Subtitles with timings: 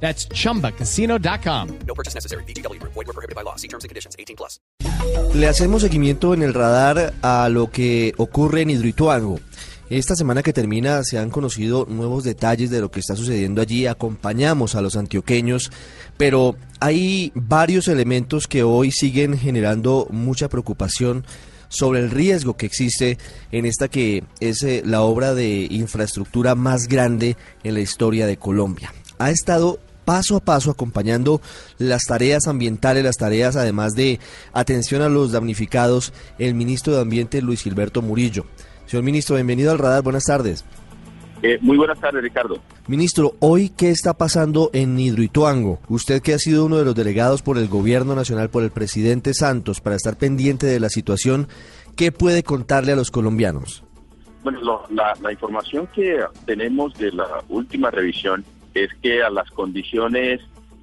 [0.00, 1.68] That's chumbacasino.com.
[1.86, 2.44] No purchase necessary.
[2.44, 2.80] BGW.
[2.82, 3.56] Void were prohibited by law.
[3.56, 4.14] See terms and conditions.
[4.18, 4.60] 18 plus.
[5.34, 9.40] Le hacemos seguimiento en el radar a lo que ocurre en Hidroituango.
[9.88, 13.86] Esta semana que termina se han conocido nuevos detalles de lo que está sucediendo allí.
[13.86, 15.70] Acompañamos a los antioqueños,
[16.16, 21.24] pero hay varios elementos que hoy siguen generando mucha preocupación
[21.68, 23.18] sobre el riesgo que existe
[23.52, 28.38] en esta que es eh, la obra de infraestructura más grande en la historia de
[28.38, 28.92] Colombia.
[29.18, 31.42] Ha estado paso a paso acompañando
[31.76, 34.18] las tareas ambientales, las tareas además de
[34.54, 38.46] atención a los damnificados, el ministro de Ambiente Luis Gilberto Murillo.
[38.86, 40.64] Señor ministro, bienvenido al radar, buenas tardes.
[41.42, 42.58] Eh, muy buenas tardes, Ricardo.
[42.86, 45.80] Ministro, hoy qué está pasando en Hidroituango?
[45.88, 49.34] Usted que ha sido uno de los delegados por el gobierno nacional, por el presidente
[49.34, 51.48] Santos, para estar pendiente de la situación,
[51.94, 53.82] ¿qué puede contarle a los colombianos?
[54.44, 58.44] Bueno, lo- la, la información que tenemos de la última revisión
[58.84, 60.40] es que a las condiciones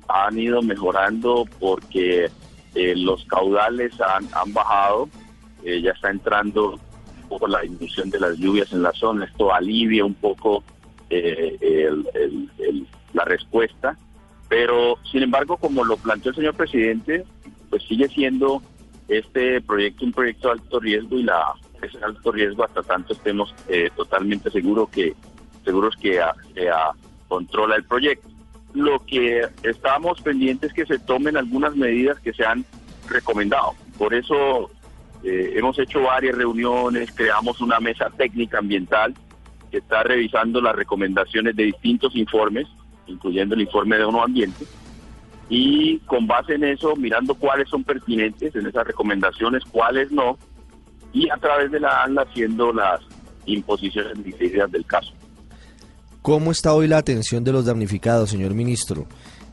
[0.08, 2.30] han ido mejorando porque
[2.76, 5.10] eh, los caudales han, han bajado,
[5.64, 6.72] eh, ya está entrando
[7.24, 10.64] un poco la disminución de las lluvias en la zona, esto alivia un poco
[11.10, 13.96] eh, el- la respuesta,
[14.50, 17.24] pero sin embargo, como lo planteó el señor presidente,
[17.70, 18.62] pues sigue siendo
[19.08, 23.14] este proyecto un proyecto de alto riesgo y la es de alto riesgo hasta tanto
[23.14, 23.54] estemos
[23.96, 25.14] totalmente seguros que
[25.64, 26.20] seguros que
[27.34, 28.30] controla el proyecto.
[28.76, 32.64] Lo que estamos pendientes es que se tomen algunas medidas que se han
[33.10, 33.74] recomendado.
[33.98, 34.70] Por eso
[35.24, 39.16] eh, hemos hecho varias reuniones, creamos una mesa técnica ambiental
[39.72, 42.68] que está revisando las recomendaciones de distintos informes,
[43.08, 44.66] incluyendo el informe de ONU Ambiente,
[45.50, 50.38] y con base en eso, mirando cuáles son pertinentes en esas recomendaciones, cuáles no,
[51.12, 53.02] y a través de la ANLA haciendo las
[53.48, 55.14] imposiciones decididas del caso.
[56.24, 59.08] ¿Cómo está hoy la atención de los damnificados, señor ministro?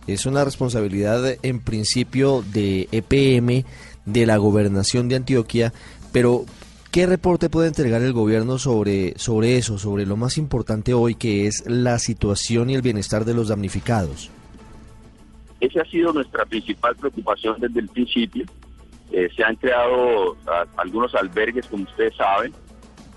[0.06, 3.64] Es una responsabilidad en principio de EPM,
[4.06, 5.72] de la gobernación de Antioquia,
[6.12, 6.44] pero
[6.92, 11.48] ¿qué reporte puede entregar el gobierno sobre, sobre eso, sobre lo más importante hoy que
[11.48, 14.30] es la situación y el bienestar de los damnificados?
[15.58, 18.44] Esa ha sido nuestra principal preocupación desde el principio.
[19.10, 20.36] Eh, se han creado
[20.76, 22.54] algunos albergues, como ustedes saben.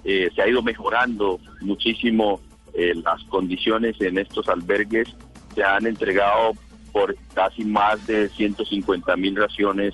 [0.04, 2.42] Eh, se ha ido mejorando muchísimo
[2.74, 5.08] eh, las condiciones en estos albergues.
[5.56, 6.54] Se han entregado
[6.92, 9.94] por casi más de 150 mil raciones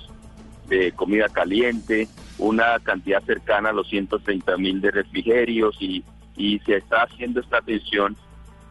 [0.68, 2.08] de comida caliente,
[2.38, 6.04] una cantidad cercana a los 130 mil de refrigerios y,
[6.36, 8.16] y se está haciendo esta atención.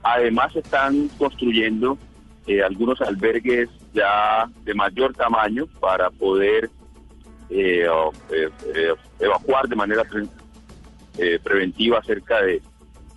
[0.02, 1.98] Además se están construyendo
[2.48, 6.70] eh, algunos albergues ya de mayor tamaño para poder
[7.50, 7.86] eh,
[8.32, 12.62] eh, evacuar de manera pre- preventiva cerca de,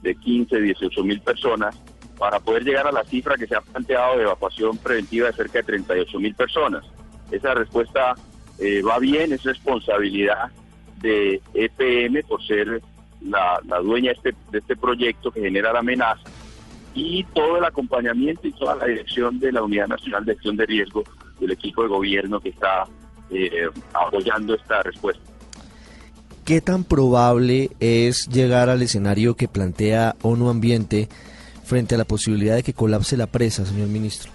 [0.03, 1.79] de 15, 18 mil personas
[2.19, 5.59] para poder llegar a la cifra que se ha planteado de evacuación preventiva de cerca
[5.59, 6.85] de 38 mil personas.
[7.31, 8.15] Esa respuesta
[8.59, 10.51] eh, va bien, es responsabilidad
[11.01, 12.81] de EPM por ser
[13.21, 16.23] la, la dueña este, de este proyecto que genera la amenaza
[16.95, 20.67] y todo el acompañamiento y toda la dirección de la Unidad Nacional de Acción de
[20.67, 21.05] Riesgo
[21.41, 22.85] del equipo de gobierno que está
[23.31, 25.32] eh, apoyando esta respuesta.
[26.53, 31.09] ¿Qué tan probable es llegar al escenario que plantea ONU Ambiente
[31.65, 34.31] frente a la posibilidad de que colapse la presa, señor ministro?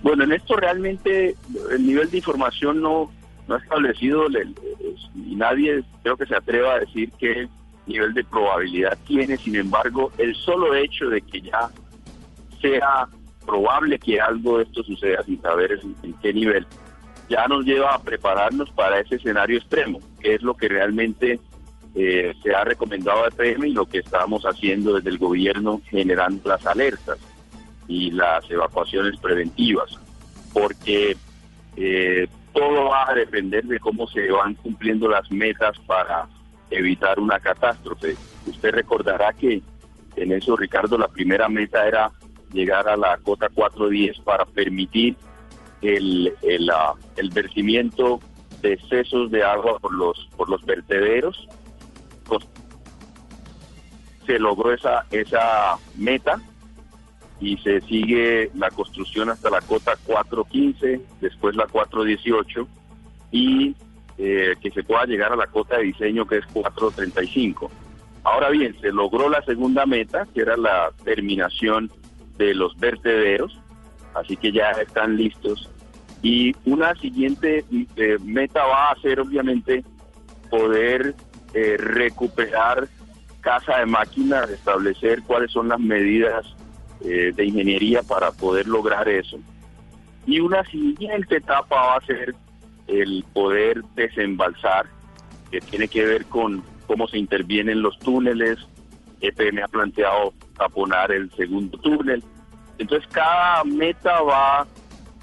[0.00, 1.34] Bueno, en esto realmente
[1.72, 3.10] el nivel de información no,
[3.48, 4.46] no ha establecido le-
[5.16, 7.48] y nadie creo que se atreva a decir qué
[7.88, 9.38] nivel de probabilidad tiene.
[9.38, 11.68] Sin embargo, el solo hecho de que ya
[12.62, 13.08] sea
[13.44, 16.64] probable que algo de esto suceda sin saber en qué nivel,
[17.30, 21.38] ya nos lleva a prepararnos para ese escenario extremo, que es lo que realmente
[21.94, 26.48] eh, se ha recomendado a EPM y lo que estamos haciendo desde el gobierno generando
[26.48, 27.18] las alertas
[27.86, 29.96] y las evacuaciones preventivas,
[30.52, 31.16] porque
[31.76, 36.26] eh, todo va a depender de cómo se van cumpliendo las metas para
[36.68, 38.16] evitar una catástrofe.
[38.46, 39.62] Usted recordará que
[40.16, 42.10] en eso, Ricardo, la primera meta era
[42.52, 45.16] llegar a la cota 410 para permitir
[45.82, 48.20] el, el, ah, el vertimiento
[48.62, 51.48] de excesos de agua por los, por los vertederos.
[52.26, 52.46] Cos-
[54.26, 56.40] Se logró esa, esa meta
[57.40, 62.68] y se sigue la construcción hasta la cota 415, después la 418
[63.32, 63.74] y
[64.18, 67.70] eh, que se pueda llegar a la cota de diseño que es 435.
[68.24, 71.90] Ahora bien, se logró la segunda meta, que era la terminación
[72.36, 73.58] de los vertederos,
[74.14, 75.70] así que ya están listos.
[76.22, 77.64] Y una siguiente
[77.96, 79.82] eh, meta va a ser obviamente
[80.50, 81.14] poder
[81.54, 82.88] eh, recuperar
[83.40, 86.44] casa de máquinas, establecer cuáles son las medidas
[87.02, 89.38] eh, de ingeniería para poder lograr eso.
[90.26, 92.34] Y una siguiente etapa va a ser
[92.86, 94.86] el poder desembalsar,
[95.50, 98.58] que tiene que ver con cómo se intervienen los túneles.
[99.20, 102.22] EPM ha planteado taponar el segundo túnel.
[102.80, 104.66] Entonces cada meta va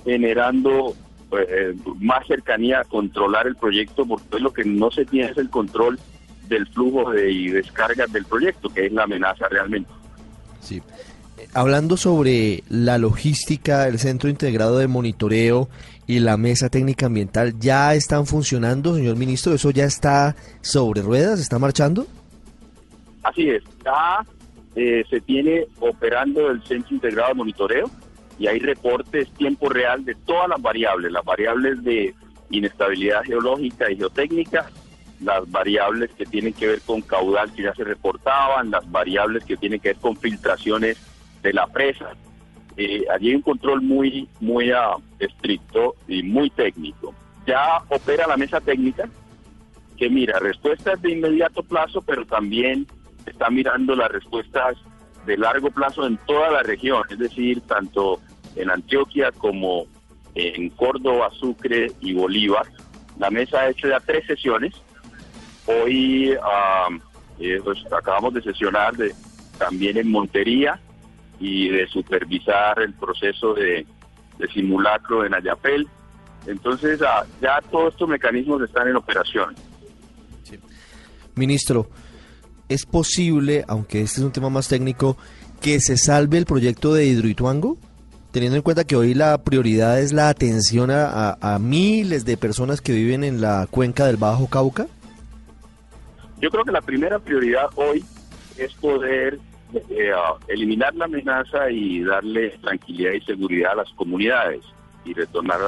[0.06, 0.96] generando
[1.32, 5.50] eh, más cercanía a controlar el proyecto, porque lo que no se tiene es el
[5.50, 6.00] control
[6.48, 9.90] del flujo de y descargas del proyecto, que es la amenaza realmente.
[10.62, 10.82] Sí.
[11.54, 15.68] Hablando sobre la logística, el centro integrado de monitoreo
[16.06, 19.54] y la mesa técnica ambiental, ¿ya están funcionando, señor ministro?
[19.54, 21.40] ¿Eso ya está sobre ruedas?
[21.40, 22.06] ¿Está marchando?
[23.24, 24.24] Así es, ya
[24.80, 27.90] eh, se tiene operando el centro integrado de monitoreo
[28.38, 32.14] y hay reportes tiempo real de todas las variables, las variables de
[32.52, 34.70] inestabilidad geológica y geotécnica,
[35.20, 39.58] las variables que tienen que ver con caudal que ya se reportaban, las variables que
[39.58, 41.00] tienen que ver con filtraciones
[41.42, 42.12] de la presa.
[42.76, 47.16] Eh, allí hay un control muy, muy ah, estricto y muy técnico.
[47.48, 49.10] Ya opera la mesa técnica
[49.98, 52.86] que mira respuestas de inmediato plazo, pero también
[53.28, 54.78] está mirando las respuestas
[55.26, 58.20] de largo plazo en toda la región, es decir, tanto
[58.56, 59.86] en Antioquia como
[60.36, 62.66] en Córdoba, Sucre y Bolívar.
[63.20, 64.74] La mesa ha hecho ya tres sesiones.
[65.66, 66.88] Hoy ah,
[67.40, 69.14] eh, pues, acabamos de sesionar de,
[69.58, 70.80] también en Montería
[71.40, 73.86] y de supervisar el proceso de,
[74.54, 75.88] simulacro en Ayapel.
[76.46, 79.56] Entonces ah, ya todos estos mecanismos están en operación.
[81.36, 81.88] Ministro,
[82.70, 85.18] ¿es posible, aunque este es un tema más técnico,
[85.62, 87.78] que se salve el proyecto de Hidroituango?
[88.32, 92.92] Teniendo en cuenta que hoy la prioridad es la atención a, miles de personas que
[92.92, 94.88] viven en la cuenca del Bajo Cauca.
[96.40, 98.06] Yo creo que la primera prioridad hoy
[98.58, 99.40] es poder
[99.74, 100.12] eh,
[100.48, 104.62] eliminar la amenaza y darle tranquilidad y seguridad a las comunidades
[105.04, 105.60] y retornar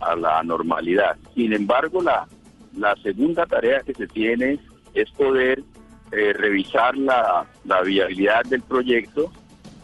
[0.00, 1.16] a, la normalidad.
[1.34, 2.26] Sin embargo, la
[3.02, 4.58] segunda tarea que se tiene
[4.94, 5.62] es poder
[6.12, 7.46] eh, revisar la,
[7.84, 9.32] viabilidad del proyecto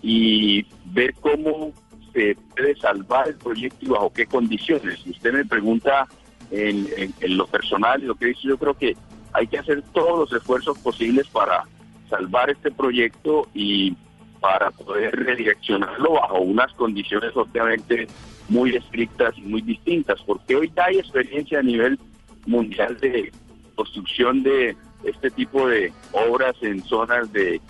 [0.03, 1.73] y ver cómo
[2.13, 5.01] se puede salvar el proyecto y bajo qué condiciones.
[5.01, 6.07] Si usted me pregunta
[6.51, 6.87] en,
[7.21, 8.97] en, lo personal y lo que dice, yo creo que
[9.33, 11.65] hay que hacer todos los esfuerzos posibles para
[12.09, 13.95] salvar este proyecto y
[14.41, 18.07] para poder redireccionarlo bajo unas condiciones obviamente
[18.49, 21.99] muy estrictas y muy distintas, porque hoy hay experiencia a nivel
[22.47, 23.33] mundial de
[23.75, 27.61] construcción de este tipo de obras en zonas de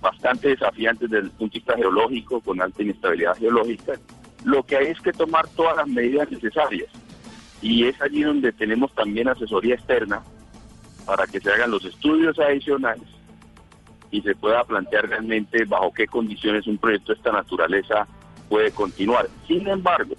[0.00, 3.92] bastante desafiantes desde el punto de vista geológico, con alta inestabilidad geológica,
[4.44, 6.88] lo que hay es que tomar todas las medidas necesarias.
[7.60, 10.22] Y es allí donde tenemos también asesoría externa
[11.06, 13.08] para que se hagan los estudios adicionales
[14.10, 18.06] y se pueda plantear realmente bajo qué condiciones un proyecto de esta naturaleza
[18.48, 19.28] puede continuar.
[19.46, 20.14] Sin embargo,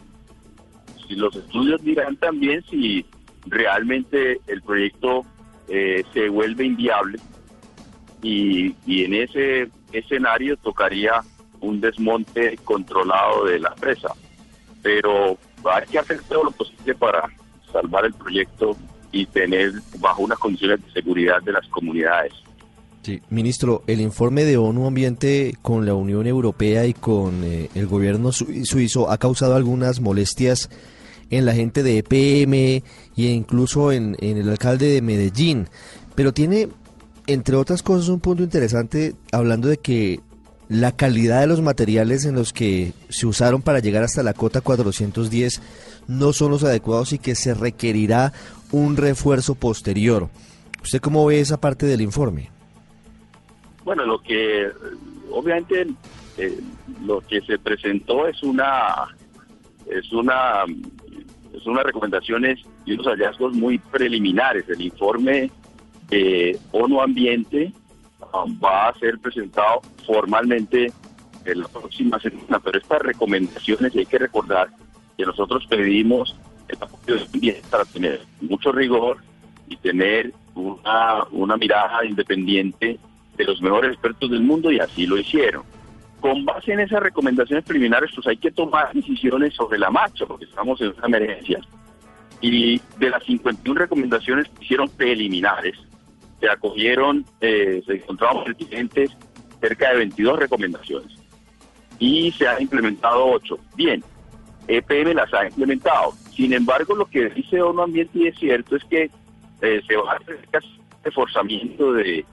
[1.08, 3.06] si los estudios dirán también si
[3.46, 5.26] realmente el proyecto
[5.76, 7.18] eh, se vuelve inviable
[8.22, 11.24] y, en ese escenario tocaría
[11.62, 14.10] un desmonte controlado de la presa.
[14.84, 17.28] Pero hay que hacer todo lo posible para
[17.72, 18.78] salvar el proyecto
[19.12, 22.34] y tener bajo unas condiciones de seguridad de las comunidades.
[23.02, 27.88] Sí, ministro, el informe de ONU Ambiente con la Unión Europea y con eh, el
[27.88, 30.70] gobierno suizo ha causado algunas molestias
[31.30, 32.82] en la gente de EPM e
[33.16, 35.68] incluso en, el alcalde de Medellín.
[36.16, 36.70] Pero tiene,
[37.28, 40.20] entre otras cosas, un punto interesante hablando de que
[40.70, 44.62] la calidad de los materiales en los que se usaron para llegar hasta la cota
[44.62, 45.62] 410
[46.08, 48.34] no son los adecuados y que se requerirá
[48.72, 50.30] un refuerzo posterior.
[50.82, 52.50] ¿Usted cómo ve esa parte del informe?
[53.84, 54.70] Bueno, lo que
[55.32, 55.88] obviamente
[56.38, 56.60] eh,
[57.06, 59.08] lo que se presentó es una
[59.86, 60.64] es una
[61.62, 64.68] son unas recomendaciones y unos hallazgos muy preliminares.
[64.70, 65.52] El informe
[66.72, 67.72] ONU Ambiente
[68.34, 70.92] um, va a ser presentado formalmente
[71.46, 74.70] en la próxima semana, pero estas recomendaciones hay que recordar
[75.18, 76.36] que nosotros pedimos
[76.68, 79.18] el apoyo de para tener mucho rigor
[79.68, 82.98] y tener una, una mirada independiente
[83.36, 85.64] de los mejores expertos del mundo y así lo hicieron
[86.24, 90.46] con base en esas recomendaciones preliminares, pues hay que tomar decisiones sobre la marcha, porque
[90.46, 91.60] estamos en una emergencia.
[92.40, 95.76] Y de las 51 recomendaciones que hicieron preliminares,
[96.40, 99.12] se acogieron, eh, se encontraron pertinentes
[99.60, 101.12] cerca de 22 recomendaciones
[102.00, 103.60] y se han implementado 8.
[103.76, 104.02] Bien,
[104.70, 106.14] EPM las ha implementado.
[106.34, 109.12] Sin embargo, lo que dice ONU Ambiente y es cierto es que
[109.62, 110.40] eh, se va a hacer
[111.04, 112.24] reforzamiento de,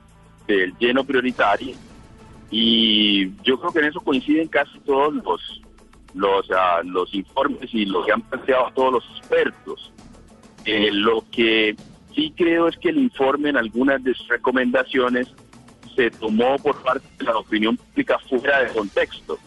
[0.47, 1.75] del lleno prioritario
[2.50, 5.62] y yo creo que en eso coinciden casi todos los
[6.14, 6.80] los, ah,
[7.12, 9.92] informes y lo que han planteado todos los expertos.
[10.64, 11.76] Eh, lo que
[12.14, 15.33] sí creo es que el informe en algunas de sus recomendaciones
[15.95, 19.38] se tomó por parte de la opinión pública fuera de contexto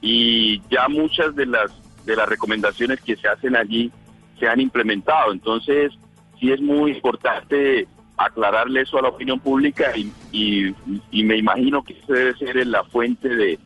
[0.00, 1.70] y ya muchas de las
[2.04, 3.90] de las recomendaciones que se hacen allí
[4.38, 5.32] se han implementado.
[5.32, 5.92] Entonces,
[6.38, 7.86] sí es muy importante
[8.26, 12.84] aclararle eso a la opinión pública y, y, me imagino que eso debe ser la
[12.84, 13.58] fuente de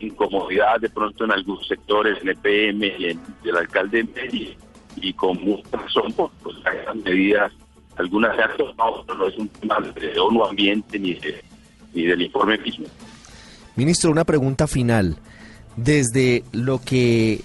[0.00, 4.56] incomodidad de pronto en algunos sectores, en el PM y en el alcalde de
[4.96, 7.52] y con mucha razón, pues, pues las medidas,
[7.96, 11.18] algunas se han tomado, no es un tema de ONU Ambiente ni,
[11.94, 12.86] ni del informe mismo.
[13.76, 15.16] Ministro, una pregunta final.
[15.76, 17.40] Desde lo que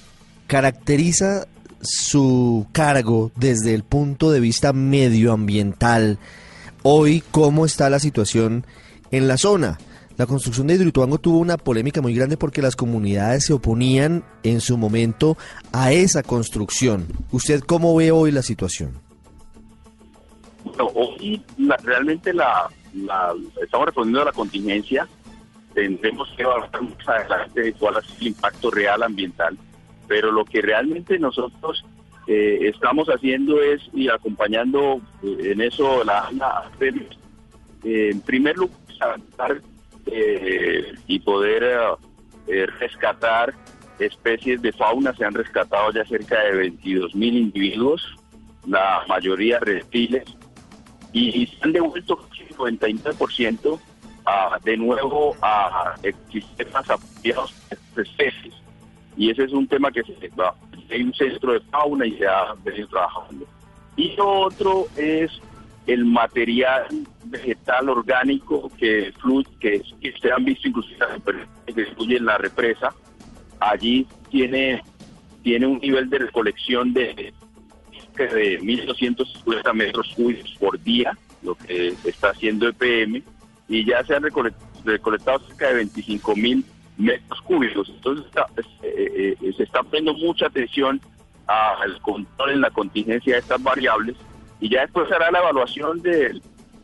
[0.45, 1.47] caracteriza
[1.81, 6.19] su cargo desde el punto de vista medioambiental.
[6.83, 8.65] Hoy, ¿cómo está la situación
[9.11, 9.77] en la zona?
[10.17, 14.61] La construcción de Hidroituango tuvo una polémica muy grande porque las comunidades se oponían en
[14.61, 15.37] su momento
[15.71, 17.07] a esa construcción.
[17.31, 18.93] ¿Usted cómo ve hoy la situación?
[20.63, 21.41] Bueno, hoy
[21.83, 22.69] realmente la,
[23.61, 25.07] estamos respondiendo a la contingencia.
[25.73, 29.57] Tendremos que evaluar más adelante cuál es el impacto real ambiental
[30.09, 31.85] pero lo que realmente nosotros
[32.31, 36.29] eh, estamos haciendo es y acompañando eh, en eso la,
[36.79, 39.19] eh, en primer lugar
[41.07, 41.97] y poder
[42.79, 43.55] rescatar
[43.97, 48.15] especies de fauna se han rescatado ya cerca de 22 mil individuos
[48.67, 50.25] la mayoría reptiles
[51.11, 53.79] y, se han devuelto el 99%
[54.63, 57.55] de nuevo a ecosistemas apropiados
[57.95, 58.53] de especies
[59.17, 60.53] y ese es un tema que se va.
[60.89, 63.45] Hay un centro de fauna y se ha venido trabajando.
[63.95, 65.31] Y lo otro es
[65.87, 66.85] el material
[67.25, 69.81] vegetal orgánico que fluye, que,
[70.21, 71.05] se han visto inclusive
[71.65, 72.93] que en la represa.
[73.59, 74.81] Allí tiene,
[75.43, 77.33] tiene un nivel de recolección de,
[78.15, 83.23] de 1.250 metros cúbicos por día, lo que está haciendo EPM,
[83.67, 86.63] y ya se han recolectado cerca de 25.000
[86.99, 87.89] metros cúbicos.
[87.89, 88.25] Entonces
[88.83, 91.01] eh, eh, se está poniendo mucha atención
[91.47, 94.15] al control en la contingencia de estas variables
[94.59, 96.39] y ya después hará la evaluación de,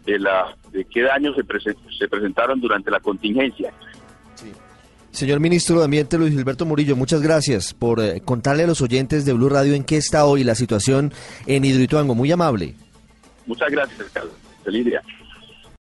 [0.06, 3.72] de, la, de qué daños se, se presentaron durante la contingencia.
[5.12, 9.24] Señor Ministro de Ambiente Luis Gilberto Murillo, muchas gracias por eh, contarle a los oyentes
[9.24, 11.14] de Blue Radio en qué está hoy la situación
[11.46, 12.16] en Hidroituango.
[12.16, 12.74] Muy amable.
[13.46, 14.34] Muchas gracias, Carlos.
[14.66, 15.02] Feliz día.